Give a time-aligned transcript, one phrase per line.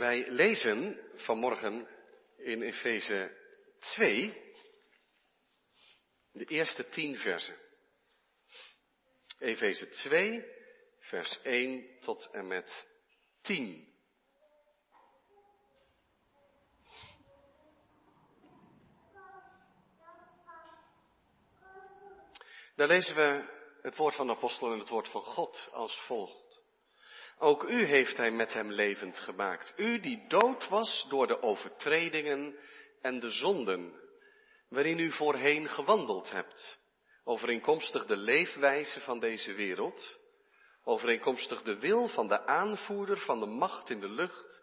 [0.00, 1.88] Wij lezen vanmorgen
[2.36, 3.36] in Efeze
[3.78, 4.54] 2
[6.32, 7.56] de eerste tien versen.
[9.38, 10.44] Efeze 2,
[10.98, 12.86] vers 1 tot en met
[13.40, 13.94] 10.
[22.74, 23.44] Daar lezen we
[23.82, 26.49] het woord van de apostel en het woord van God als volgt.
[27.42, 29.74] Ook u heeft hij met hem levend gemaakt.
[29.76, 32.58] U die dood was door de overtredingen
[33.00, 34.00] en de zonden,
[34.68, 36.78] waarin u voorheen gewandeld hebt.
[37.24, 40.18] Overeenkomstig de leefwijze van deze wereld,
[40.84, 44.62] overeenkomstig de wil van de aanvoerder van de macht in de lucht,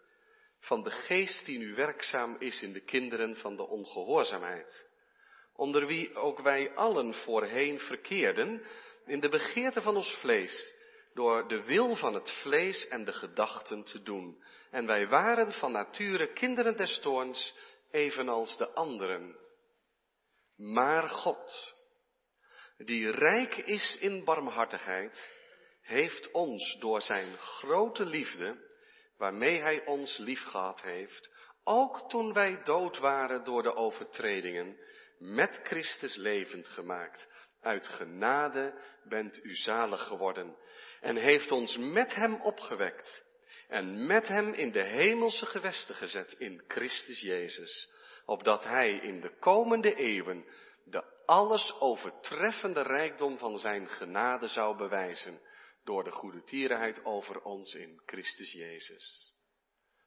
[0.60, 4.86] van de geest die nu werkzaam is in de kinderen van de ongehoorzaamheid
[5.58, 8.62] onder wie ook wij allen voorheen verkeerden,
[9.06, 10.74] in de begeerte van ons vlees,
[11.18, 14.42] door de wil van het vlees en de gedachten te doen.
[14.70, 17.54] En wij waren van nature kinderen des toorns,
[17.90, 19.36] evenals de anderen.
[20.56, 21.74] Maar God,
[22.76, 25.30] die rijk is in barmhartigheid,
[25.80, 28.56] heeft ons door zijn grote liefde,
[29.16, 31.30] waarmee hij ons liefgehad heeft,
[31.64, 34.78] ook toen wij dood waren door de overtredingen,
[35.18, 37.28] met Christus levend gemaakt.
[37.60, 40.56] Uit genade bent u zalig geworden
[41.00, 43.24] en heeft ons met hem opgewekt
[43.68, 47.90] en met hem in de hemelse gewesten gezet in Christus Jezus,
[48.24, 50.44] opdat hij in de komende eeuwen
[50.84, 55.40] de alles overtreffende rijkdom van zijn genade zou bewijzen
[55.84, 59.32] door de goede tierenheid over ons in Christus Jezus.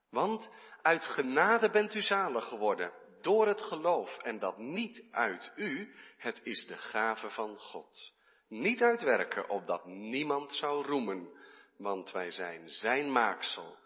[0.09, 0.49] Want
[0.81, 6.41] uit genade bent u zalig geworden door het geloof en dat niet uit u, het
[6.44, 8.13] is de gave van God.
[8.47, 11.30] Niet uit werken, opdat niemand zou roemen,
[11.78, 13.78] want wij zijn zijn maaksel,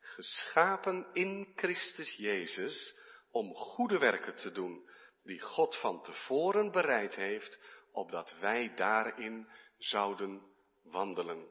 [0.00, 2.94] geschapen in Christus Jezus
[3.30, 4.88] om goede werken te doen,
[5.22, 7.58] die God van tevoren bereid heeft,
[7.92, 9.48] opdat wij daarin
[9.78, 10.42] zouden
[10.82, 11.48] wandelen.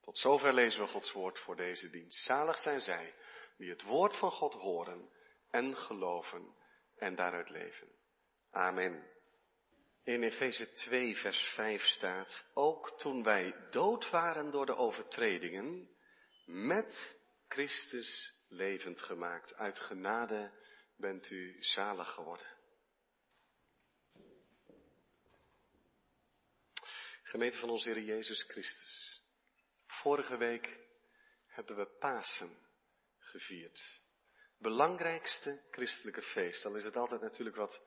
[0.00, 2.24] Tot zover lezen we Gods woord voor deze dienst.
[2.24, 3.14] Zalig zijn zij
[3.56, 5.10] die het woord van God horen
[5.50, 6.54] en geloven
[6.96, 7.88] en daaruit leven.
[8.50, 9.16] Amen.
[10.04, 15.90] In Efeze 2, vers 5 staat, ook toen wij dood waren door de overtredingen,
[16.44, 17.16] met
[17.48, 19.54] Christus levend gemaakt.
[19.54, 20.52] Uit genade
[20.96, 22.56] bent u zalig geworden.
[27.22, 29.22] Gemeente van onze Heer Jezus Christus.
[29.86, 30.78] Vorige week
[31.46, 32.58] hebben we Pasen
[33.18, 34.00] gevierd
[34.58, 36.62] belangrijkste christelijke feest.
[36.62, 37.82] Dan is het altijd natuurlijk wat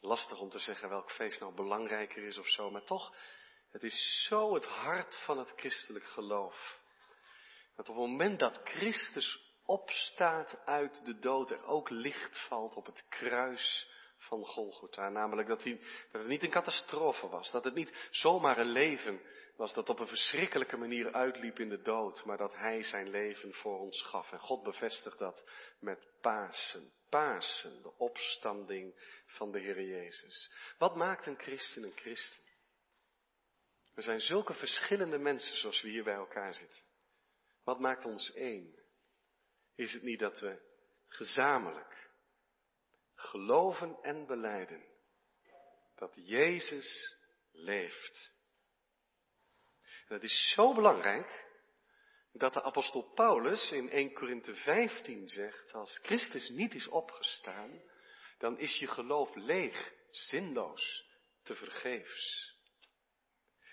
[0.00, 2.70] lastig om te zeggen welk feest nou belangrijker is of zo.
[2.70, 3.14] Maar toch,
[3.70, 6.78] het is zo het hart van het christelijk geloof.
[7.76, 12.86] Dat op het moment dat Christus opstaat uit de dood, er ook licht valt op
[12.86, 13.86] het kruis
[14.18, 15.08] van Golgotha.
[15.08, 15.80] Namelijk dat, hij,
[16.12, 17.50] dat het niet een catastrofe was.
[17.50, 19.20] Dat het niet zomaar een leven
[19.56, 22.24] was dat op een verschrikkelijke manier uitliep in de dood.
[22.24, 24.32] Maar dat hij zijn leven voor ons gaf.
[24.32, 25.44] En God bevestigt dat
[25.80, 26.92] met Pasen.
[27.08, 28.94] Pasen, de opstanding
[29.26, 30.52] van de Heer Jezus.
[30.78, 32.46] Wat maakt een christen een christen?
[33.94, 36.82] We zijn zulke verschillende mensen zoals we hier bij elkaar zitten.
[37.64, 38.74] Wat maakt ons één?
[39.74, 40.58] Is het niet dat we
[41.06, 41.97] gezamenlijk
[43.18, 44.84] geloven en beleiden
[45.94, 47.16] dat Jezus
[47.52, 48.30] leeft.
[49.82, 51.46] En dat is zo belangrijk
[52.32, 57.82] dat de apostel Paulus in 1 Korinthe 15 zegt, als Christus niet is opgestaan,
[58.38, 61.06] dan is je geloof leeg, zinloos,
[61.42, 62.54] te vergeefs.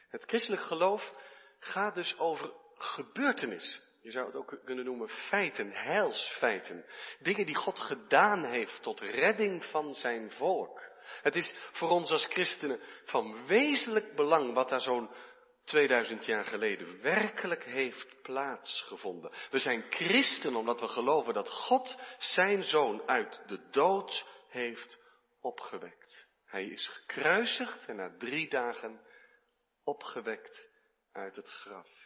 [0.08, 1.14] Het christelijk geloof
[1.60, 3.84] gaat dus over gebeurtenissen.
[4.06, 6.86] Je zou het ook kunnen noemen feiten, heilsfeiten.
[7.20, 10.82] Dingen die God gedaan heeft tot redding van zijn volk.
[11.22, 15.10] Het is voor ons als christenen van wezenlijk belang wat daar zo'n
[15.64, 19.32] 2000 jaar geleden werkelijk heeft plaatsgevonden.
[19.52, 25.00] We zijn christen omdat we geloven dat God zijn zoon uit de dood heeft
[25.42, 26.28] opgewekt.
[26.46, 29.02] Hij is gekruisigd en na drie dagen
[29.84, 30.70] opgewekt
[31.12, 32.05] uit het graf.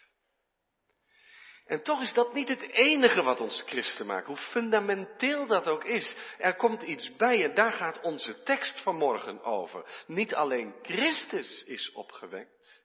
[1.69, 5.83] En toch is dat niet het enige wat ons christen maakt, hoe fundamenteel dat ook
[5.83, 6.15] is.
[6.37, 10.03] Er komt iets bij en daar gaat onze tekst vanmorgen over.
[10.07, 12.83] Niet alleen Christus is opgewekt.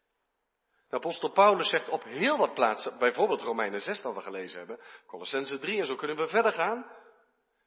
[0.88, 4.81] De apostel Paulus zegt op heel wat plaatsen, bijvoorbeeld Romeinen 6 dat we gelezen hebben,
[5.06, 6.86] Colossense 3 en zo kunnen we verder gaan,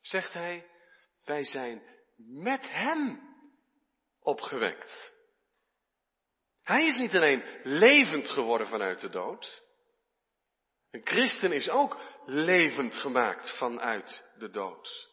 [0.02, 0.68] zegt hij,
[1.24, 1.84] wij zijn
[2.16, 3.20] met hem
[4.20, 5.12] opgewekt.
[6.64, 9.66] Hij is niet alleen levend geworden vanuit de dood,
[10.92, 15.10] een christen is ook levend gemaakt vanuit de dood.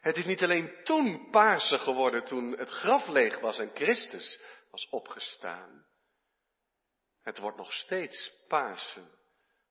[0.00, 4.88] Het is niet alleen toen Pasen geworden, toen het graf leeg was en Christus was
[4.88, 5.86] opgestaan.
[7.22, 9.10] Het wordt nog steeds Pasen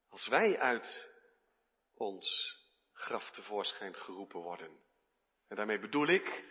[0.10, 1.10] als wij uit
[1.96, 2.58] ons
[2.94, 4.80] graf tevoorschijn geroepen worden.
[5.48, 6.44] En daarmee bedoel ik,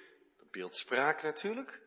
[0.50, 1.80] beeldspraak natuurlijk,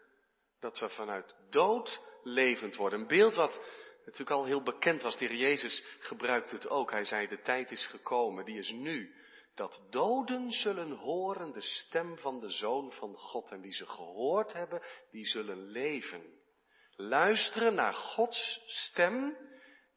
[0.59, 2.99] dat we vanuit dood levend worden.
[2.99, 3.61] Een beeld wat
[4.05, 5.17] natuurlijk al heel bekend was.
[5.17, 6.91] De heer Jezus gebruikt het ook.
[6.91, 9.15] Hij zei, de tijd is gekomen, die is nu.
[9.55, 13.51] Dat doden zullen horen de stem van de Zoon van God.
[13.51, 14.81] En wie ze gehoord hebben,
[15.11, 16.23] die zullen leven.
[16.95, 19.37] Luisteren naar Gods stem,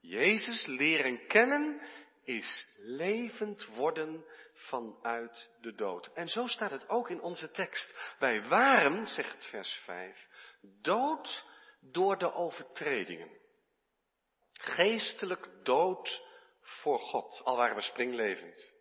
[0.01, 1.81] Jezus leren kennen,
[2.25, 6.11] is levend worden vanuit de dood.
[6.15, 8.15] En zo staat het ook in onze tekst.
[8.19, 10.27] Wij waren, zegt vers 5,
[10.83, 11.45] dood
[11.81, 13.38] door de overtredingen.
[14.59, 16.23] Geestelijk dood
[16.61, 18.73] voor God, al waren we springlevend.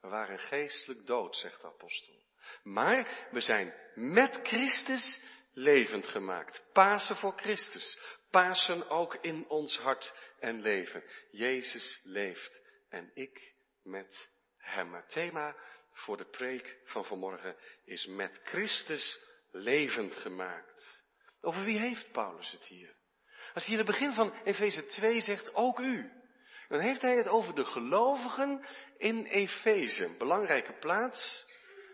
[0.00, 2.14] We waren geestelijk dood, zegt de apostel.
[2.62, 5.20] Maar we zijn met Christus
[5.52, 6.62] levend gemaakt.
[6.72, 8.00] Pasen voor Christus.
[8.30, 11.04] Pasen ook in ons hart en leven.
[11.30, 14.94] Jezus leeft en ik met hem.
[14.94, 15.56] Het thema
[15.92, 21.02] voor de preek van vanmorgen is met Christus levend gemaakt.
[21.40, 22.98] Over wie heeft Paulus het hier?
[23.54, 26.10] Als hij in het begin van Efeze 2 zegt, ook u,
[26.68, 28.64] dan heeft hij het over de gelovigen
[28.98, 30.14] in Efeze.
[30.18, 31.46] Belangrijke plaats,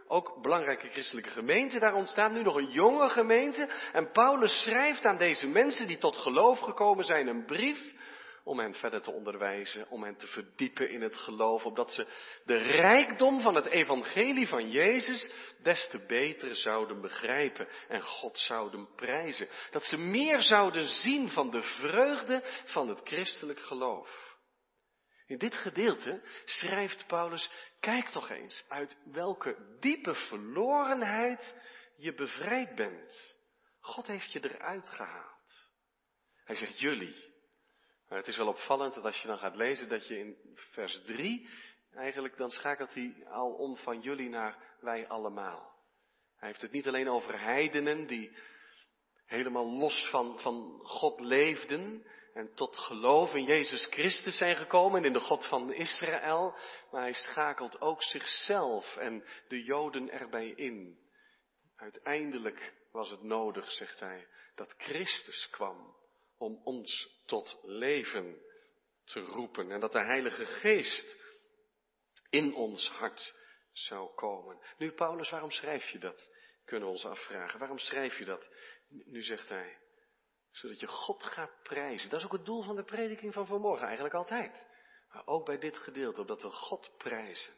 [0.09, 1.79] ook belangrijke christelijke gemeente.
[1.79, 3.69] Daar ontstaat nu nog een jonge gemeente.
[3.93, 7.95] En Paulus schrijft aan deze mensen die tot geloof gekomen zijn een brief
[8.47, 12.07] om hen verder te onderwijzen, om hen te verdiepen in het geloof, opdat ze
[12.45, 15.31] de rijkdom van het evangelie van Jezus
[15.63, 19.49] des te beter zouden begrijpen en God zouden prijzen.
[19.71, 24.37] Dat ze meer zouden zien van de vreugde van het christelijk geloof.
[25.27, 27.51] In dit gedeelte schrijft Paulus,
[27.81, 31.55] kijk toch eens uit welke diepe verlorenheid
[31.97, 33.37] je bevrijd bent.
[33.81, 35.71] God heeft je eruit gehaald.
[36.45, 37.26] Hij zegt jullie.
[38.09, 41.03] Maar het is wel opvallend dat als je dan gaat lezen dat je in vers
[41.05, 41.49] 3,
[41.93, 45.75] eigenlijk dan schakelt hij al om van jullie naar wij allemaal.
[46.37, 48.37] Hij heeft het niet alleen over heidenen die
[49.27, 55.07] helemaal los van, van God leefden en tot geloof in Jezus Christus zijn gekomen en
[55.07, 56.55] in de God van Israël,
[56.91, 60.99] maar hij schakelt ook zichzelf en de Joden erbij in.
[61.77, 65.97] Uiteindelijk was het nodig, zegt hij, dat Christus kwam
[66.39, 68.41] om ons tot leven
[69.05, 71.17] te roepen en dat de Heilige Geest
[72.31, 73.35] in ons hart
[73.73, 74.59] zou komen.
[74.79, 76.31] Nu, Paulus, waarom schrijf je dat?
[76.65, 77.59] Kunnen we ons afvragen.
[77.59, 78.49] Waarom schrijf je dat?
[78.89, 79.79] Nu zegt hij,
[80.51, 82.11] zodat je God gaat prijzen.
[82.11, 84.67] Dat is ook het doel van de prediking van vanmorgen, eigenlijk altijd.
[85.09, 87.55] Maar ook bij dit gedeelte, opdat we God prijzen.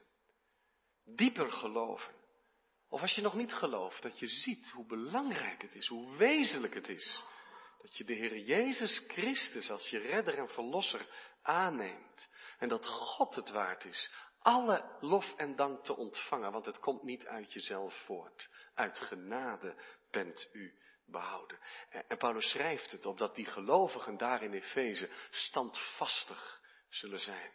[1.04, 2.14] Dieper geloven.
[2.88, 6.74] Of als je nog niet gelooft, dat je ziet hoe belangrijk het is, hoe wezenlijk
[6.74, 7.24] het is
[7.78, 11.06] dat je de Heer Jezus Christus als je redder en verlosser
[11.42, 12.28] aanneemt.
[12.58, 17.02] En dat God het waard is alle lof en dank te ontvangen, want het komt
[17.02, 18.48] niet uit jezelf voort.
[18.74, 19.74] Uit genade
[20.10, 21.58] bent u behouden.
[22.08, 27.52] En Paulus schrijft het opdat die gelovigen daar in Efeze standvastig zullen zijn.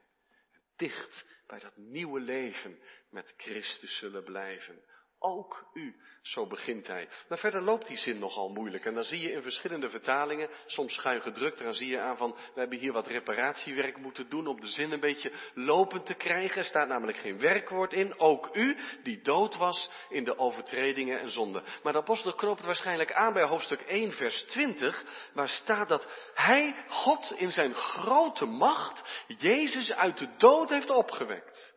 [0.76, 4.84] Dicht bij dat nieuwe leven met Christus zullen blijven.
[5.26, 7.10] Ook u, zo begint hij.
[7.28, 8.86] Maar verder loopt die zin nogal moeilijk.
[8.86, 12.36] En dan zie je in verschillende vertalingen, soms schuin gedrukt, dan zie je aan van,
[12.54, 16.58] we hebben hier wat reparatiewerk moeten doen om de zin een beetje lopend te krijgen.
[16.58, 18.20] Er staat namelijk geen werkwoord in.
[18.20, 21.64] Ook u, die dood was in de overtredingen en zonden.
[21.84, 26.76] Maar de apostel knoopt waarschijnlijk aan bij hoofdstuk 1, vers 20, waar staat dat hij,
[26.88, 31.73] God in zijn grote macht, Jezus uit de dood heeft opgewekt.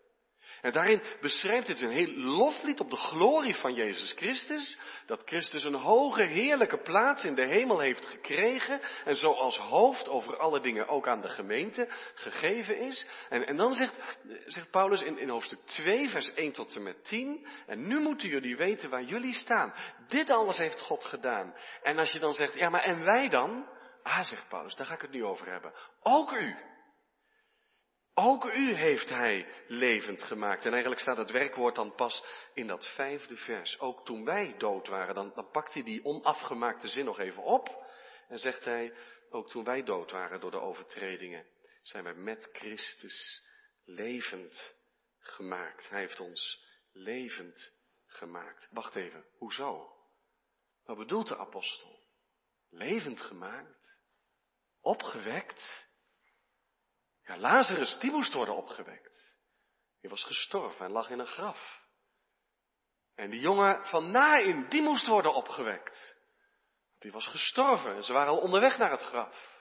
[0.67, 4.79] En daarin beschrijft het een heel loflied op de glorie van Jezus Christus.
[5.07, 8.81] Dat Christus een hoge, heerlijke plaats in de hemel heeft gekregen.
[9.05, 13.07] En zo als hoofd over alle dingen ook aan de gemeente gegeven is.
[13.29, 13.99] En, en dan zegt,
[14.47, 17.47] zegt Paulus in, in hoofdstuk 2, vers 1 tot en met 10.
[17.67, 19.75] En nu moeten jullie weten waar jullie staan.
[20.09, 21.55] Dit alles heeft God gedaan.
[21.83, 23.67] En als je dan zegt, ja maar en wij dan?
[24.03, 25.73] Ah, zegt Paulus, daar ga ik het nu over hebben.
[26.03, 26.57] Ook u.
[28.19, 30.65] Ook u heeft hij levend gemaakt.
[30.65, 33.79] En eigenlijk staat het werkwoord dan pas in dat vijfde vers.
[33.81, 37.85] Ook toen wij dood waren, dan, dan pakt hij die onafgemaakte zin nog even op.
[38.29, 38.95] En zegt hij,
[39.31, 41.47] ook toen wij dood waren door de overtredingen,
[41.83, 43.43] zijn wij met Christus
[43.85, 44.75] levend
[45.19, 45.89] gemaakt.
[45.89, 47.73] Hij heeft ons levend
[48.07, 48.69] gemaakt.
[48.71, 49.97] Wacht even, hoezo?
[50.85, 52.01] Wat bedoelt de apostel?
[52.71, 54.01] Levend gemaakt?
[54.81, 55.86] Opgewekt?
[57.27, 59.37] Ja, Lazarus, die moest worden opgewekt.
[60.01, 61.85] Die was gestorven en lag in een graf.
[63.15, 66.17] En die jongen van Nain, die moest worden opgewekt.
[66.99, 69.55] Die was gestorven en ze waren al onderweg naar het graf.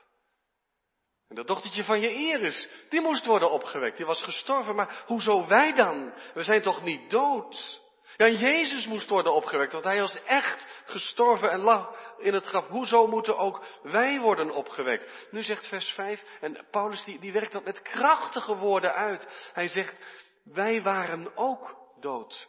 [1.28, 3.96] En dat dochtertje van je Iris, die moest worden opgewekt.
[3.96, 6.14] Die was gestorven, maar hoezo wij dan?
[6.34, 7.82] We zijn toch niet dood?
[8.16, 12.66] Ja, Jezus moest worden opgewekt, want hij was echt gestorven en lag in het graf.
[12.66, 15.28] Hoezo moeten ook wij worden opgewekt?
[15.30, 19.50] Nu zegt vers 5, en Paulus die, die werkt dat met krachtige woorden uit.
[19.52, 20.00] Hij zegt,
[20.44, 22.48] wij waren ook dood.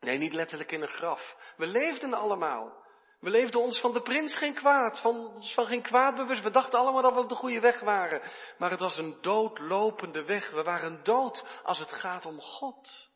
[0.00, 1.36] Nee, niet letterlijk in een graf.
[1.56, 2.78] We leefden allemaal.
[3.20, 6.42] We leefden ons van de prins geen kwaad, van ons van geen kwaad bewust.
[6.42, 8.22] We dachten allemaal dat we op de goede weg waren.
[8.58, 10.50] Maar het was een doodlopende weg.
[10.50, 13.09] We waren dood als het gaat om God.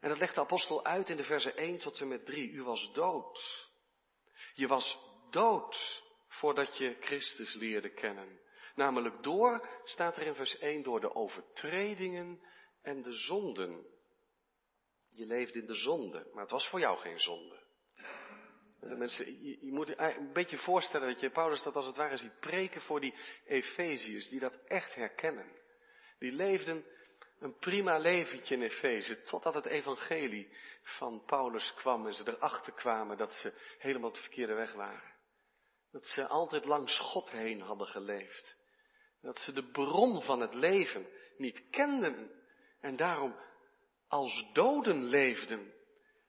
[0.00, 2.50] En dat legt de apostel uit in de verse 1 tot en met 3.
[2.50, 3.68] U was dood.
[4.54, 4.98] Je was
[5.30, 8.40] dood voordat je Christus leerde kennen.
[8.74, 12.40] Namelijk door, staat er in vers 1, door de overtredingen
[12.82, 13.86] en de zonden.
[15.08, 17.68] Je leefde in de zonde, maar het was voor jou geen zonde.
[18.80, 22.40] Mensen, je, je, moet een beetje voorstellen dat je Paulus dat als het ware ziet
[22.40, 23.14] preken voor die
[23.44, 25.58] Efeziërs, die dat echt herkennen.
[26.18, 26.84] Die leefden
[27.40, 30.48] een prima leventje in Efeze, totdat het evangelie
[30.82, 35.14] van Paulus kwam en ze erachter kwamen dat ze helemaal de verkeerde weg waren.
[35.92, 38.56] Dat ze altijd langs God heen hadden geleefd.
[39.20, 41.06] Dat ze de bron van het leven
[41.36, 42.30] niet kenden
[42.80, 43.36] en daarom
[44.08, 45.72] als doden leefden.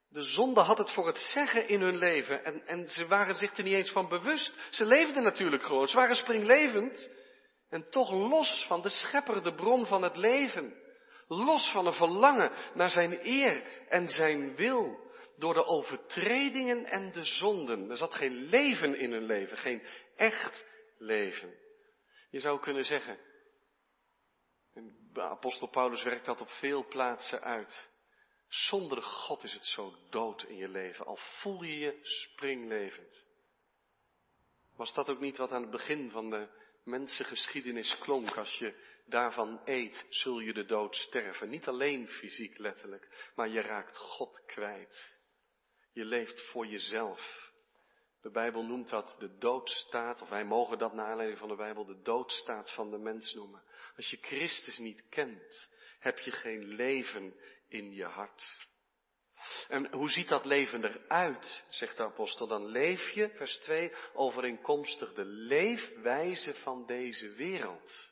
[0.10, 3.58] De zonde had het voor het zeggen in hun leven en, en ze waren zich
[3.58, 4.56] er niet eens van bewust.
[4.70, 7.10] Ze leefden natuurlijk gewoon, ze waren springlevend
[7.70, 10.81] en toch los van de schepper, de bron van het leven.
[11.34, 15.10] Los van een verlangen naar zijn eer en zijn wil.
[15.38, 17.90] Door de overtredingen en de zonden.
[17.90, 19.82] Er zat geen leven in hun leven, geen
[20.16, 20.66] echt
[20.98, 21.56] leven.
[22.30, 23.20] Je zou kunnen zeggen,
[25.14, 27.88] apostel Paulus werkt dat op veel plaatsen uit.
[28.48, 33.26] Zonder God is het zo dood in je leven, al voel je je springlevend.
[34.76, 36.50] Was dat ook niet wat aan het begin van de
[36.84, 38.38] mensengeschiedenis klonk?
[38.38, 38.74] Als je
[39.06, 41.50] daarvan eet, zul je de dood sterven.
[41.50, 45.16] Niet alleen fysiek letterlijk, maar je raakt God kwijt.
[45.94, 47.52] Je leeft voor jezelf.
[48.22, 51.86] De Bijbel noemt dat de doodstaat, of wij mogen dat naar aanleiding van de Bijbel
[51.86, 53.64] de doodstaat van de mens noemen.
[53.96, 55.70] Als je Christus niet kent,
[56.00, 57.36] heb je geen leven
[57.68, 58.70] in je hart.
[59.68, 62.48] En hoe ziet dat leven eruit, zegt de apostel?
[62.48, 68.12] Dan leef je, vers 2, overeenkomstig de leefwijze van deze wereld.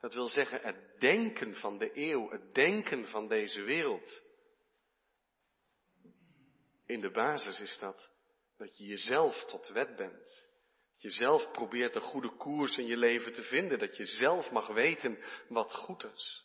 [0.00, 4.22] Dat wil zeggen het denken van de eeuw, het denken van deze wereld.
[6.86, 8.10] In de basis is dat
[8.56, 10.48] dat je jezelf tot wet bent.
[10.92, 13.78] Dat je zelf probeert een goede koers in je leven te vinden.
[13.78, 16.44] Dat je zelf mag weten wat goed is.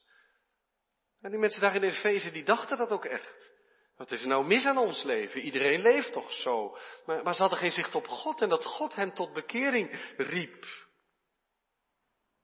[1.22, 3.52] En die mensen daar in Efeze, die dachten dat ook echt.
[3.98, 5.42] Wat is er nou mis aan ons leven?
[5.42, 6.78] Iedereen leeft toch zo.
[7.06, 10.66] Maar, maar ze hadden geen zicht op God en dat God hen tot bekering riep.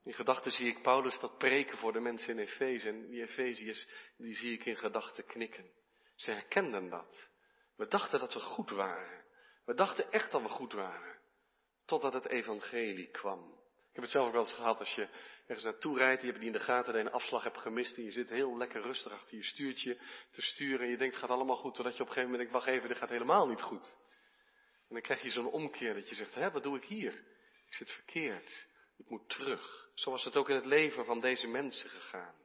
[0.03, 2.89] In gedachten zie ik Paulus dat preken voor de mensen in Efeze.
[2.89, 5.71] En die Efeziërs, die zie ik in gedachten knikken.
[6.15, 7.29] Ze herkenden dat.
[7.75, 9.25] We dachten dat we goed waren.
[9.65, 11.19] We dachten echt dat we goed waren.
[11.85, 13.39] Totdat het evangelie kwam.
[13.89, 15.07] Ik heb het zelf ook wel eens gehad als je
[15.47, 17.97] ergens naartoe rijdt, je hebt die in de gaten dat je een afslag hebt gemist
[17.97, 19.97] en je zit heel lekker rustig achter je stuurtje
[20.31, 22.49] te sturen en je denkt het gaat allemaal goed, totdat je op een gegeven moment
[22.49, 23.97] denkt, wacht even, dit gaat helemaal niet goed.
[24.87, 27.13] En dan krijg je zo'n omkeer dat je zegt, hè, wat doe ik hier?
[27.67, 28.67] Ik zit verkeerd.
[28.97, 29.89] Ik moet terug.
[29.93, 32.35] Zo was het ook in het leven van deze mensen gegaan.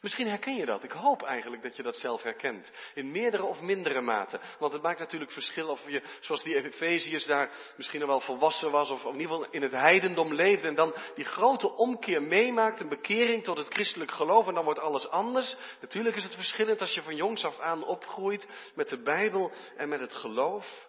[0.00, 0.82] Misschien herken je dat.
[0.82, 2.72] Ik hoop eigenlijk dat je dat zelf herkent.
[2.94, 4.40] In meerdere of mindere mate.
[4.58, 8.90] Want het maakt natuurlijk verschil of je, zoals die Efeziërs daar misschien wel volwassen was.
[8.90, 10.68] Of in ieder geval in het heidendom leefde.
[10.68, 12.80] En dan die grote omkeer meemaakt.
[12.80, 14.46] Een bekering tot het christelijk geloof.
[14.46, 15.56] En dan wordt alles anders.
[15.80, 18.48] Natuurlijk is het verschillend als je van jongs af aan opgroeit.
[18.74, 20.86] Met de Bijbel en met het geloof.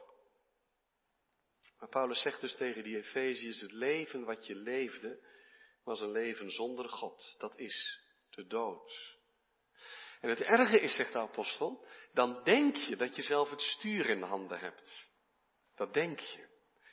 [1.80, 3.62] Maar Paulus zegt dus tegen die Efeziërs.
[3.62, 5.28] Het leven wat je leefde
[5.84, 7.36] was een leven zonder God.
[7.38, 8.08] Dat is
[8.39, 9.17] de dood.
[10.22, 14.10] En het erge is, zegt de apostel, dan denk je dat je zelf het stuur
[14.10, 15.10] in de handen hebt.
[15.75, 16.48] Dat denk je.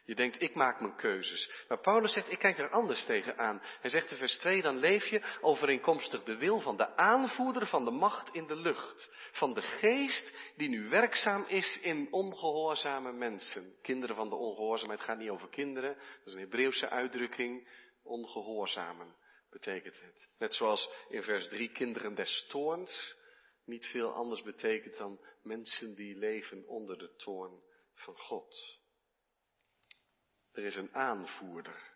[0.04, 1.64] Je denkt, ik maak mijn keuzes.
[1.68, 3.62] Maar Paulus zegt, ik kijk er anders tegenaan.
[3.80, 7.84] Hij zegt in vers 2, dan leef je overeenkomstig de wil van de aanvoerder van
[7.84, 9.08] de macht in de lucht.
[9.32, 13.74] Van de geest die nu werkzaam is in ongehoorzame mensen.
[13.82, 15.94] Kinderen van de ongehoorzaamheid gaat niet over kinderen.
[15.94, 17.68] Dat is een Hebreeuwse uitdrukking.
[18.02, 19.14] Ongehoorzamen
[19.58, 20.28] betekent het.
[20.38, 23.16] Net zoals in vers 3 kinderen des toorns
[23.64, 27.62] niet veel anders betekent dan mensen die leven onder de toorn
[27.94, 28.78] van God.
[30.52, 31.94] Er is een aanvoerder.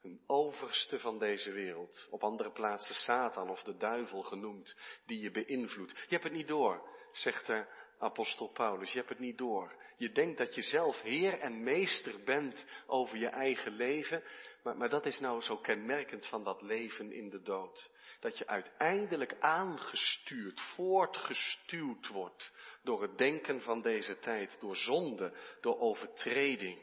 [0.00, 5.30] Een overste van deze wereld, op andere plaatsen Satan of de duivel genoemd, die je
[5.30, 5.90] beïnvloedt.
[5.90, 7.66] Je hebt het niet door, zegt de
[8.02, 9.74] apostel Paulus, je hebt het niet door.
[9.96, 14.22] Je denkt dat je zelf heer en meester bent over je eigen leven,
[14.62, 17.90] maar, maar dat is nou zo kenmerkend van dat leven in de dood.
[18.20, 25.78] Dat je uiteindelijk aangestuurd, voortgestuwd wordt door het denken van deze tijd, door zonde, door
[25.78, 26.78] overtreding.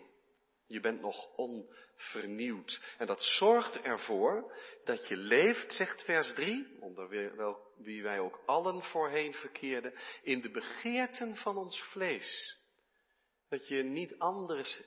[0.67, 1.37] Je bent nog
[1.99, 2.81] onvernieuwd.
[2.97, 7.09] En dat zorgt ervoor dat je leeft, zegt vers 3, onder
[7.77, 12.57] wie wij ook allen voorheen verkeerden, in de begeerten van ons vlees.
[13.49, 14.81] Dat je niet anders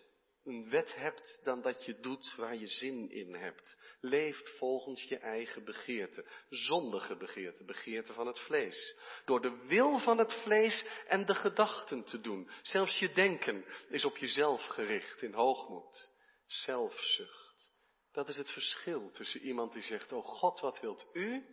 [0.44, 3.76] een wet hebt dan dat je doet waar je zin in hebt.
[4.00, 6.24] Leeft volgens je eigen begeerte.
[6.48, 8.96] Zondige begeerte, begeerte van het vlees.
[9.24, 12.50] Door de wil van het vlees en de gedachten te doen.
[12.62, 16.10] Zelfs je denken is op jezelf gericht in hoogmoed.
[16.52, 17.70] Zelfzucht.
[18.12, 21.46] Dat is het verschil tussen iemand die zegt, oh God, wat wilt u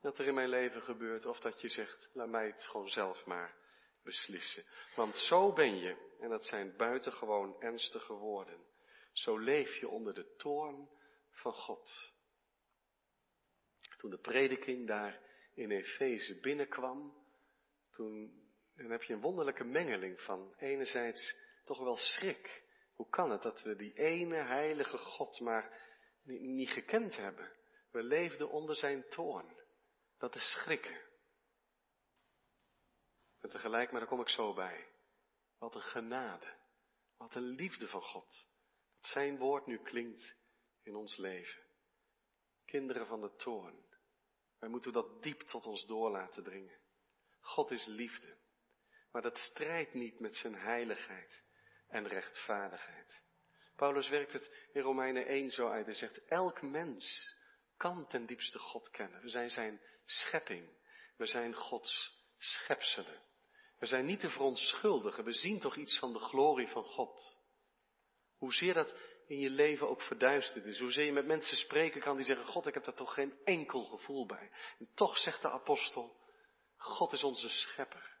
[0.00, 1.26] dat er in mijn leven gebeurt?
[1.26, 3.56] Of dat je zegt, laat mij het gewoon zelf maar
[4.02, 4.64] beslissen.
[4.94, 8.64] Want zo ben je, en dat zijn buitengewoon ernstige woorden,
[9.12, 10.88] zo leef je onder de toorn
[11.30, 12.12] van God.
[13.96, 15.20] Toen de prediking daar
[15.54, 17.24] in Efeze binnenkwam,
[17.90, 18.44] toen
[18.76, 22.62] dan heb je een wonderlijke mengeling van enerzijds toch wel schrik.
[22.96, 25.80] Hoe kan het dat we die ene heilige God maar
[26.22, 27.52] niet, gekend hebben?
[27.90, 29.56] We leefden onder zijn toorn.
[30.18, 31.00] Dat is schrikken.
[33.40, 34.88] En tegelijk, maar daar kom ik zo bij.
[35.58, 36.54] Wat een genade.
[37.16, 38.46] Wat een liefde van God.
[39.00, 40.36] Dat zijn woord nu klinkt
[40.82, 41.62] in ons leven.
[42.64, 43.84] Kinderen van de toorn.
[44.58, 46.78] Wij moeten dat diep tot ons door laten dringen.
[47.40, 48.36] God is liefde.
[49.10, 51.45] Maar dat strijdt niet met zijn heiligheid
[51.88, 53.24] en rechtvaardigheid.
[53.76, 55.86] Paulus werkt het in Romeinen 1 zo uit.
[55.86, 57.34] Hij zegt, elk mens
[57.76, 59.20] kan ten diepste God kennen.
[59.20, 60.68] We zijn zijn schepping.
[61.16, 63.22] We zijn Gods schepselen.
[63.78, 65.24] We zijn niet te verontschuldigen.
[65.24, 67.40] We zien toch iets van de glorie van God.
[68.36, 68.94] Hoezeer dat
[69.26, 70.78] in je leven ook verduisterd is.
[70.78, 73.84] Hoezeer je met mensen spreken kan die zeggen, God, ik heb daar toch geen enkel
[73.84, 74.50] gevoel bij.
[74.78, 76.16] En toch zegt de apostel,
[76.76, 78.14] God is onze schepper.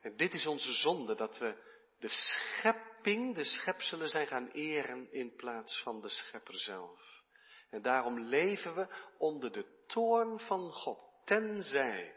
[0.00, 5.34] En dit is onze zonde, dat we de schepping, de schepselen zijn gaan eren in
[5.36, 7.22] plaats van de schepper zelf.
[7.70, 12.16] En daarom leven we onder de toorn van God, tenzij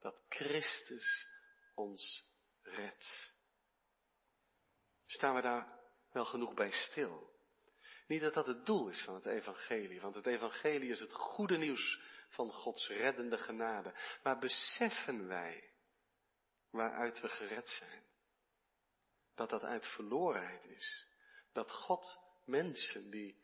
[0.00, 1.28] dat Christus
[1.74, 3.32] ons redt.
[5.06, 5.78] Staan we daar
[6.12, 7.32] wel genoeg bij stil?
[8.06, 11.56] Niet dat dat het doel is van het evangelie, want het evangelie is het goede
[11.56, 13.94] nieuws van Gods reddende genade.
[14.22, 15.72] Maar beseffen wij
[16.70, 18.02] waaruit we gered zijn?
[19.34, 21.08] Dat dat uit verlorenheid is.
[21.52, 23.42] Dat God mensen die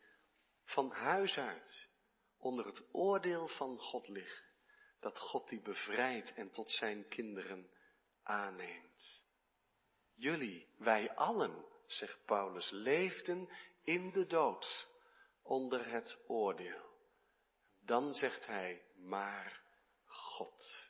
[0.63, 1.87] van huis uit
[2.37, 4.45] onder het oordeel van God liggen,
[4.99, 7.69] dat God die bevrijdt en tot zijn kinderen
[8.23, 9.23] aanneemt.
[10.13, 13.49] Jullie, wij allen, zegt Paulus, leefden
[13.83, 14.87] in de dood
[15.41, 16.89] onder het oordeel.
[17.79, 19.61] Dan zegt hij, maar
[20.05, 20.89] God.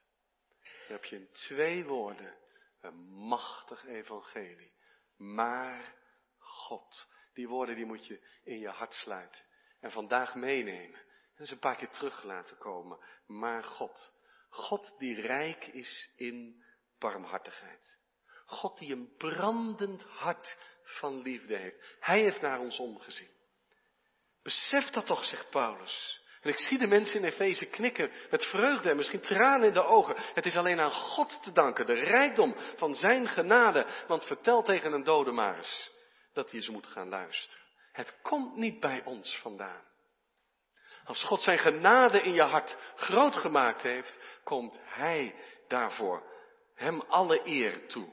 [0.62, 2.38] Dan heb je in twee woorden
[2.82, 4.74] een machtig evangelie.
[5.22, 5.96] Maar
[6.38, 7.08] God.
[7.34, 9.42] Die woorden die moet je in je hart sluiten.
[9.80, 11.02] En vandaag meenemen.
[11.36, 13.00] En ze een paar keer terug laten komen.
[13.26, 14.14] Maar God.
[14.50, 16.64] God die rijk is in
[17.00, 17.98] barmhartigheid.
[18.46, 21.98] God die een brandend hart van liefde heeft.
[22.00, 23.32] Hij heeft naar ons omgezien.
[24.42, 26.21] Besef dat toch, zegt Paulus.
[26.42, 29.86] En ik zie de mensen in Efeze knikken met vreugde en misschien tranen in de
[29.86, 30.16] ogen.
[30.34, 33.86] Het is alleen aan God te danken, de rijkdom van zijn genade.
[34.08, 35.92] Want vertel tegen een dode maar eens
[36.34, 37.66] dat hij eens moet gaan luisteren.
[37.92, 39.90] Het komt niet bij ons vandaan.
[41.06, 45.36] Als God zijn genade in je hart groot gemaakt heeft, komt Hij
[45.68, 46.24] daarvoor
[46.76, 48.10] hem alle eer toe.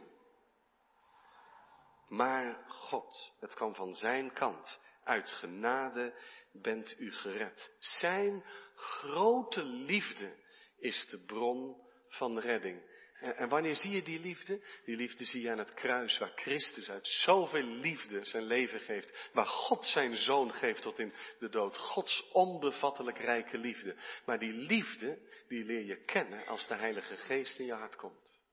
[2.07, 4.81] Maar God, het kwam van zijn kant.
[5.05, 6.15] Uit genade
[6.53, 7.71] bent u gered.
[7.79, 10.37] Zijn grote liefde
[10.79, 12.83] is de bron van redding.
[13.19, 14.65] En, wanneer zie je die liefde?
[14.85, 19.31] Die liefde zie je aan het kruis, waar Christus uit zoveel liefde zijn leven geeft.
[19.33, 21.77] Waar God zijn zoon geeft tot in de dood.
[21.77, 23.97] Gods onbevattelijk rijke liefde.
[24.25, 28.45] Maar die liefde, die leer je kennen als de Heilige Geest in je hart komt.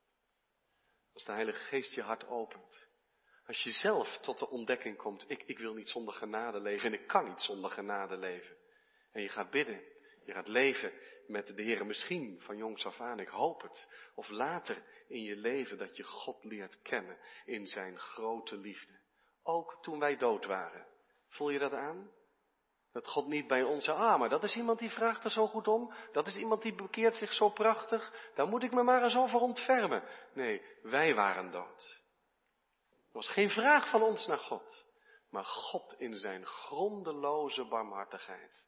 [1.13, 2.89] Als de Heilige Geest je hart opent.
[3.47, 6.99] Als je zelf tot de ontdekking komt, ik, ik wil niet zonder genade leven en
[6.99, 8.55] ik kan niet zonder genade leven.
[9.11, 9.81] En je gaat bidden,
[10.25, 10.93] je gaat leven
[11.27, 13.87] met de Heer misschien van jongs af aan, ik hoop het.
[14.15, 18.99] Of later in je leven dat je God leert kennen in zijn grote liefde.
[19.43, 20.87] Ook toen wij dood waren,
[21.27, 22.11] Voel je dat aan?
[22.91, 25.67] Dat God niet bij ons zegt, ah, dat is iemand die vraagt er zo goed
[25.67, 25.93] om.
[26.11, 28.31] Dat is iemand die bekeert zich zo prachtig.
[28.35, 30.03] Daar moet ik me maar eens over ontfermen.
[30.33, 32.03] Nee, wij waren dood.
[33.15, 34.85] Was geen vraag van ons naar God.
[35.29, 38.67] Maar God in zijn grondeloze barmhartigheid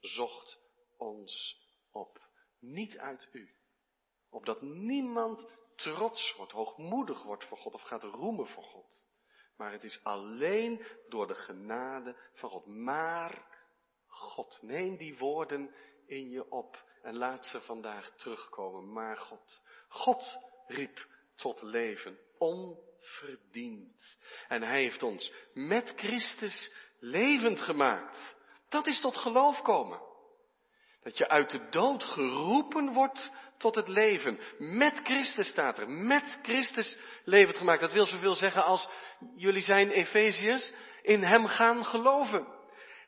[0.00, 0.58] zocht
[0.96, 2.20] ons op.
[2.60, 3.54] Niet uit u.
[4.30, 5.46] Opdat niemand
[5.76, 9.04] trots wordt, hoogmoedig wordt voor God of gaat roemen voor God.
[9.56, 12.66] Maar het is alleen door de genade van God.
[12.66, 13.46] Maar
[14.06, 15.74] God, neem die woorden
[16.06, 18.92] in je op en laat ze vandaag terugkomen.
[18.92, 22.18] Maar God, God riep tot leven,
[23.08, 24.16] onverdiend.
[24.48, 28.36] En Hij heeft ons met Christus levend gemaakt.
[28.68, 30.00] Dat is tot geloof komen.
[31.02, 34.40] Dat je uit de dood geroepen wordt tot het leven.
[34.58, 35.90] Met Christus staat er.
[35.90, 37.80] Met Christus levend gemaakt.
[37.80, 38.88] Dat wil zoveel zeggen als
[39.34, 42.46] jullie zijn Efeziërs in Hem gaan geloven.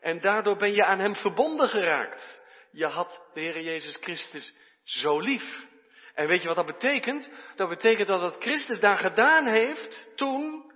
[0.00, 2.40] En daardoor ben je aan Hem verbonden geraakt.
[2.72, 5.68] Je had de Heer Jezus Christus zo lief.
[6.14, 7.30] En weet je wat dat betekent?
[7.56, 10.72] Dat betekent dat wat Christus daar gedaan heeft toen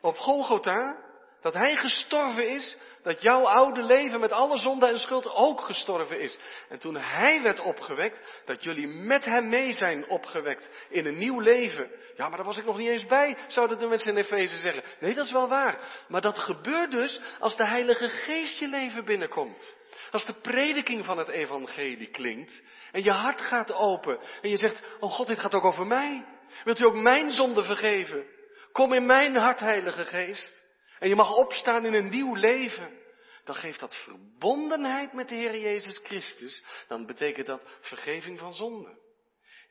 [0.00, 1.08] op Golgotha,
[1.40, 6.20] dat hij gestorven is, dat jouw oude leven met alle zonde en schuld ook gestorven
[6.20, 6.38] is.
[6.68, 11.40] En toen hij werd opgewekt, dat jullie met hem mee zijn opgewekt in een nieuw
[11.40, 11.90] leven.
[12.16, 14.82] Ja, maar daar was ik nog niet eens bij, zouden de mensen in Efeze zeggen.
[15.00, 15.78] Nee, dat is wel waar.
[16.08, 19.74] Maar dat gebeurt dus als de Heilige Geest je leven binnenkomt.
[20.10, 24.82] Als de prediking van het evangelie klinkt en je hart gaat open en je zegt,
[25.00, 26.26] oh God, dit gaat ook over mij.
[26.64, 28.26] Wilt u ook mijn zonde vergeven?
[28.72, 30.64] Kom in mijn hart, Heilige Geest.
[30.98, 32.98] En je mag opstaan in een nieuw leven.
[33.44, 36.64] Dan geeft dat verbondenheid met de Heer Jezus Christus.
[36.88, 38.98] Dan betekent dat vergeving van zonde.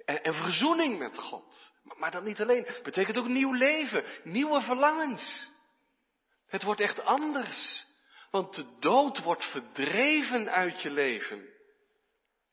[0.05, 1.71] En, en verzoening met God.
[1.83, 2.67] Maar, maar dat niet alleen.
[2.83, 4.05] Betekent ook nieuw leven.
[4.23, 5.49] Nieuwe verlangens.
[6.47, 7.87] Het wordt echt anders.
[8.31, 11.57] Want de dood wordt verdreven uit je leven.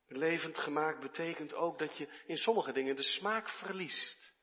[0.07, 4.35] Levend gemaakt betekent ook dat je in sommige dingen de smaak verliest.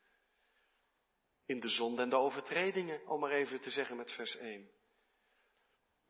[1.46, 4.70] In de zonde en de overtredingen, om maar even te zeggen met vers 1.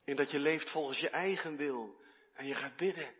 [0.04, 2.02] In dat je leeft volgens je eigen wil
[2.34, 3.16] en je gaat bidden.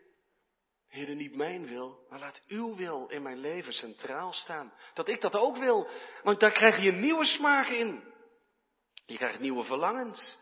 [0.88, 4.72] Heer, niet mijn wil, maar laat uw wil in mijn leven centraal staan.
[4.94, 5.88] Dat ik dat ook wil,
[6.22, 8.12] want daar krijg je nieuwe smaak in.
[9.06, 10.38] Je krijgt nieuwe verlangens.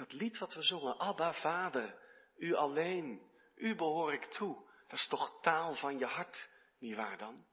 [0.00, 1.98] Dat lied wat we zongen, Abba Vader,
[2.36, 4.68] u alleen, u behoor ik toe.
[4.86, 7.46] Dat is toch taal van je hart, niet waar dan?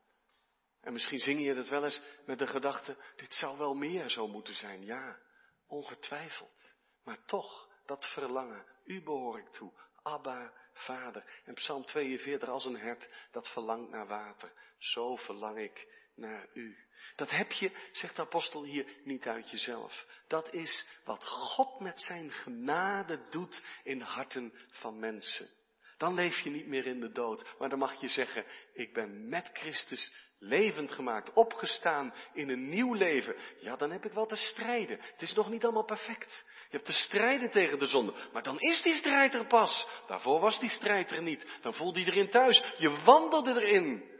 [0.81, 4.27] En misschien zing je het wel eens met de gedachte, dit zou wel meer zo
[4.27, 4.85] moeten zijn.
[4.85, 5.19] Ja,
[5.67, 6.73] ongetwijfeld.
[7.03, 9.73] Maar toch, dat verlangen, u behoor ik toe.
[10.01, 11.41] Abba, Vader.
[11.45, 14.53] En Psalm 42, als een hert dat verlangt naar water.
[14.77, 16.86] Zo verlang ik naar u.
[17.15, 20.05] Dat heb je, zegt de apostel hier, niet uit jezelf.
[20.27, 25.49] Dat is wat God met zijn genade doet in harten van mensen.
[25.97, 29.29] Dan leef je niet meer in de dood, maar dan mag je zeggen, ik ben
[29.29, 33.35] met Christus levend gemaakt, opgestaan in een nieuw leven.
[33.59, 34.99] Ja, dan heb ik wel te strijden.
[35.01, 36.43] Het is nog niet allemaal perfect.
[36.45, 39.87] Je hebt te strijden tegen de zonde, maar dan is die strijd er pas.
[40.07, 41.57] Daarvoor was die strijd er niet.
[41.61, 42.63] Dan voelde je erin thuis.
[42.77, 44.15] Je wandelde erin.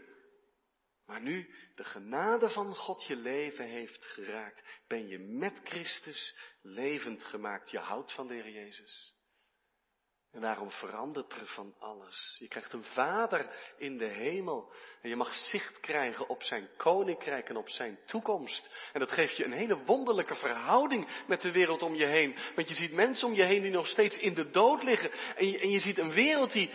[1.08, 7.24] Maar nu de genade van God je leven heeft geraakt, ben je met Christus levend
[7.24, 7.70] gemaakt.
[7.70, 9.16] Je houdt van de Heer Jezus.
[10.32, 12.36] En daarom verandert er van alles.
[12.40, 14.74] Je krijgt een vader in de hemel.
[15.02, 18.90] En je mag zicht krijgen op zijn koninkrijk en op zijn toekomst.
[18.94, 22.38] En dat geeft je een hele wonderlijke verhouding met de wereld om je heen.
[22.56, 25.12] Want je ziet mensen om je heen die nog steeds in de dood liggen.
[25.12, 26.70] En je, en je ziet een wereld die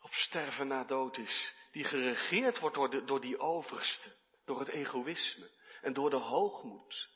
[0.00, 1.54] op sterven na dood is.
[1.74, 4.16] Die geregeerd wordt door, de, door die overste.
[4.44, 7.08] Door het egoïsme en door de hoogmoed.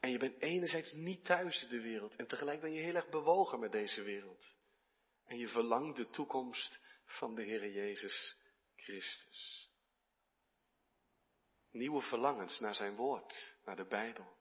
[0.00, 3.08] En je bent enerzijds niet thuis in de wereld en tegelijk ben je heel erg
[3.08, 4.54] bewogen met deze wereld.
[5.24, 8.36] En je verlangt de toekomst van de Heer Jezus
[8.76, 9.70] Christus.
[11.70, 14.36] Nieuwe verlangens naar zijn woord, naar de Bijbel,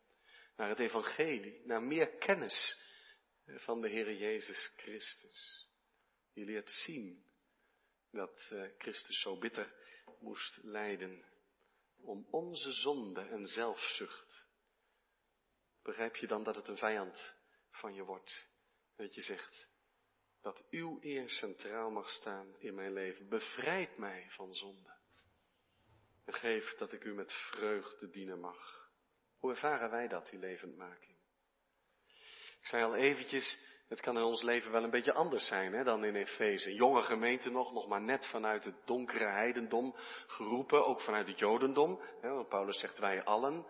[0.55, 2.79] naar het Evangelie, naar meer kennis
[3.45, 5.67] van de Heer Jezus Christus.
[6.33, 7.30] Je leert zien
[8.11, 9.73] dat eh, Christus zo bitter
[10.19, 11.25] moest lijden
[12.01, 14.45] om onze zonde en zelfzucht
[15.83, 17.33] begrijp je dan dat het een vijand
[17.71, 18.47] van je wordt.
[18.95, 19.67] Dat je zegt,
[20.41, 23.29] dat uw eer centraal mag staan in mijn leven.
[23.29, 24.99] Bevrijd mij van zonde.
[26.25, 28.89] En geef dat ik u met vreugde dienen mag.
[29.37, 31.17] Hoe ervaren wij dat, die levendmaking?
[32.59, 33.59] Ik zei al eventjes,
[33.91, 36.73] het kan in ons leven wel een beetje anders zijn hè, dan in Efeze.
[36.73, 39.95] Jonge gemeente nog, nog maar net vanuit het donkere heidendom
[40.27, 42.01] geroepen, ook vanuit het jodendom.
[42.21, 43.65] Hè, want Paulus zegt wij allen.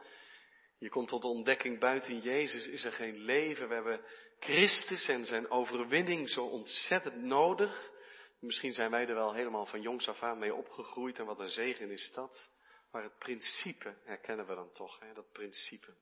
[0.78, 3.68] Je komt tot de ontdekking, buiten Jezus is er geen leven.
[3.68, 4.06] We hebben
[4.40, 7.92] Christus en zijn overwinning zo ontzettend nodig.
[8.40, 11.48] Misschien zijn wij er wel helemaal van jongs af aan mee opgegroeid en wat een
[11.48, 12.50] zegen is dat.
[12.92, 15.14] Maar het principe herkennen we dan toch, hè?
[15.14, 15.94] dat principe.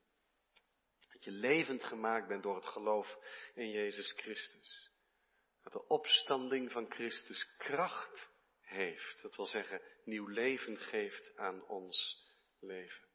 [1.19, 3.17] Dat je levend gemaakt bent door het geloof
[3.53, 4.91] in Jezus Christus.
[5.63, 8.29] Dat de opstanding van Christus kracht
[8.59, 9.21] heeft.
[9.21, 12.25] Dat wil zeggen, nieuw leven geeft aan ons
[12.59, 13.07] leven.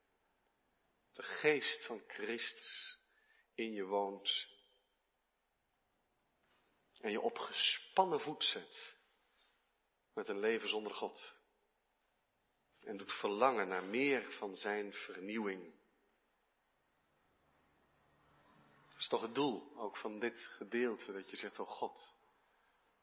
[1.12, 2.98] De geest van Christus
[3.54, 4.46] in je woont.
[7.00, 8.96] En je op gespannen voet zet
[10.12, 11.34] met een leven zonder God.
[12.80, 15.82] En doet verlangen naar meer van zijn vernieuwing.
[18.93, 22.14] Dat is toch het doel ook van dit gedeelte, dat je zegt, oh God,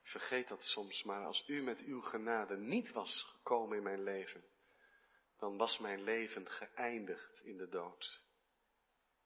[0.02, 4.44] vergeet dat soms, maar als u met uw genade niet was gekomen in mijn leven,
[5.38, 8.24] dan was mijn leven geëindigd in de dood.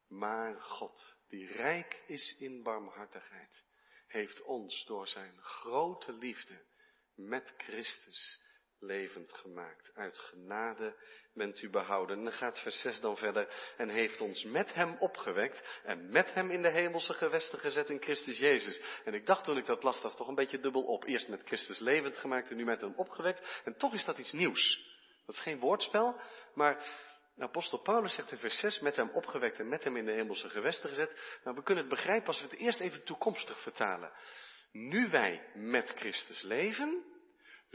[0.07, 3.63] Maar God, die rijk is in barmhartigheid,
[4.07, 6.65] heeft ons door zijn grote liefde
[7.13, 8.41] met Christus
[8.85, 9.91] levend gemaakt.
[9.95, 10.95] Uit genade
[11.33, 12.17] bent u behouden.
[12.17, 13.73] En dan gaat vers 6 dan verder.
[13.77, 15.81] En heeft ons met hem opgewekt.
[15.83, 18.81] En met hem in de hemelse gewesten gezet in Christus Jezus.
[19.03, 21.05] En ik dacht toen ik dat las, dat is toch een beetje dubbel op.
[21.05, 23.61] Eerst met Christus levend gemaakt en nu met hem opgewekt.
[23.63, 24.93] En toch is dat iets nieuws.
[25.25, 26.21] Dat is geen woordspel,
[26.53, 26.85] maar
[27.37, 30.49] apostel Paulus zegt in vers 6, met hem opgewekt en met hem in de hemelse
[30.49, 31.15] gewesten gezet.
[31.43, 34.11] Nou, we kunnen het begrijpen als we het eerst even toekomstig vertalen.
[34.71, 37.03] Nu wij met Christus leven,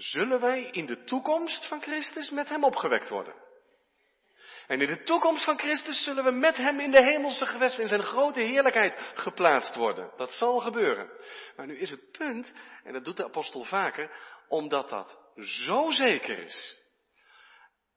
[0.00, 3.34] zullen wij in de toekomst van Christus met hem opgewekt worden.
[4.66, 7.88] En in de toekomst van Christus zullen we met hem in de hemelse gewesten in
[7.88, 10.12] zijn grote heerlijkheid geplaatst worden.
[10.16, 11.10] Dat zal gebeuren.
[11.56, 12.52] Maar nu is het punt,
[12.84, 14.10] en dat doet de apostel vaker,
[14.48, 16.78] omdat dat zo zeker is,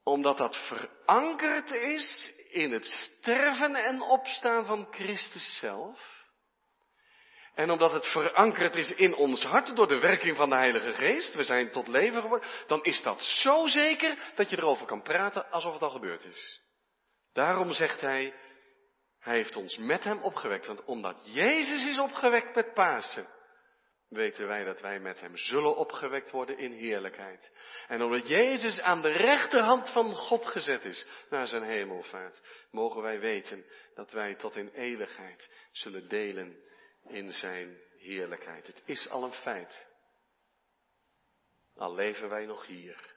[0.04, 6.23] omdat dat verankerd is in het sterven en opstaan van Christus zelf.
[7.56, 11.34] En omdat het verankerd is in ons hart door de werking van de Heilige Geest,
[11.34, 15.52] we zijn tot leven geworden, dan is dat zo zeker dat je erover kan praten
[15.52, 16.62] alsof het al gebeurd is.
[17.34, 18.34] Daarom zegt hij,
[19.20, 23.28] hij heeft ons met hem opgewekt, want omdat Jezus is opgewekt met Pasen,
[24.10, 27.52] weten wij dat wij met hem zullen opgewekt worden in heerlijkheid.
[27.88, 33.20] En omdat Jezus aan de rechterhand van God gezet is naar zijn hemelvaart, mogen wij
[33.20, 36.72] weten dat wij tot in eeuwigheid zullen delen
[37.08, 38.68] in zijn heerlijkheid.
[38.68, 39.88] Het is al een feit.
[41.76, 43.16] Al leven wij nog hier.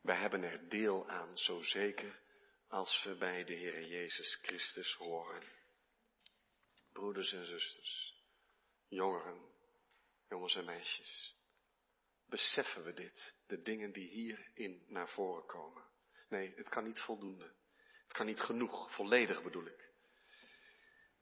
[0.00, 2.20] Wij hebben er deel aan, zo zeker
[2.68, 5.42] als we bij de Heer Jezus Christus horen.
[6.92, 8.24] Broeders en zusters,
[8.88, 9.40] jongeren,
[10.28, 11.34] jongens en meisjes.
[12.26, 15.84] Beseffen we dit, de dingen die hierin naar voren komen?
[16.28, 17.52] Nee, het kan niet voldoende.
[18.02, 19.89] Het kan niet genoeg, volledig bedoel ik.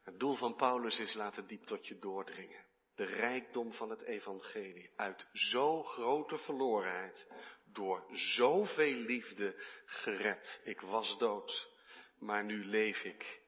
[0.08, 2.64] Het doel van Paulus is laten diep tot je doordringen.
[2.94, 4.90] De rijkdom van het evangelie.
[4.96, 7.32] Uit zo grote verlorenheid.
[7.64, 10.60] Door zoveel liefde gered.
[10.64, 11.70] Ik was dood.
[12.18, 13.40] Maar nu leef ik.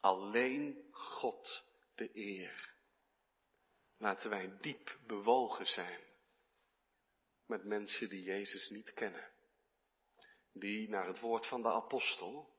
[0.00, 2.74] Alleen God de eer.
[3.98, 6.00] Laten wij diep bewogen zijn.
[7.46, 9.30] Met mensen die Jezus niet kennen.
[10.52, 12.56] Die naar het woord van de apostel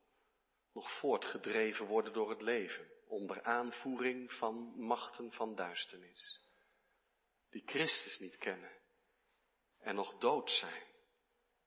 [0.74, 6.40] nog voortgedreven worden door het leven onder aanvoering van machten van duisternis,
[7.50, 8.72] die Christus niet kennen
[9.80, 10.84] en nog dood zijn.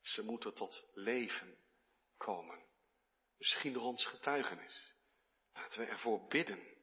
[0.01, 1.59] Ze moeten tot leven
[2.17, 2.65] komen.
[3.39, 4.95] Misschien door ons getuigenis.
[5.53, 6.81] Laten we ervoor bidden.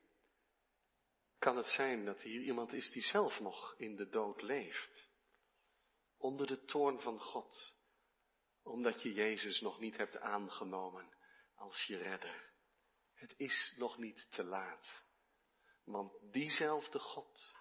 [1.37, 5.09] Kan het zijn dat hier iemand is die zelf nog in de dood leeft?
[6.17, 7.73] Onder de toorn van God.
[8.63, 11.13] Omdat je Jezus nog niet hebt aangenomen
[11.55, 12.48] als je redder.
[13.19, 15.03] Het is nog niet te laat.
[15.83, 17.53] Want diezelfde God,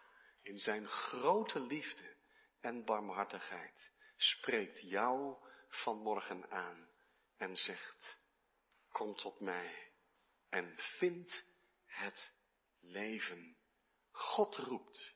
[0.42, 2.16] in zijn grote liefde
[2.60, 5.36] en barmhartigheid, spreekt jou
[5.68, 6.88] vanmorgen aan
[7.36, 8.18] en zegt,
[8.88, 9.92] kom tot mij
[10.48, 11.44] en vind
[11.84, 12.32] het
[12.80, 13.56] leven.
[14.10, 15.14] God roept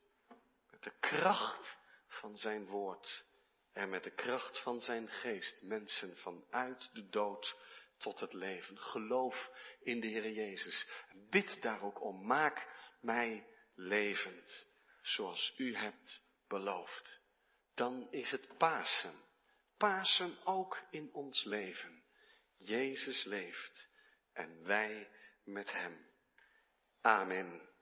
[0.70, 3.24] met de kracht van zijn woord
[3.72, 7.56] en met de kracht van zijn geest mensen vanuit de dood
[8.02, 8.78] tot het leven.
[8.78, 10.88] Geloof in de Heer Jezus.
[11.30, 12.26] Bid daar ook om.
[12.26, 12.68] Maak
[13.00, 14.66] mij levend,
[15.02, 17.20] zoals u hebt beloofd.
[17.74, 19.14] Dan is het Pasen.
[19.76, 22.04] Pasen ook in ons leven.
[22.56, 23.88] Jezus leeft
[24.32, 25.10] en wij
[25.44, 26.06] met Hem.
[27.00, 27.70] Amen.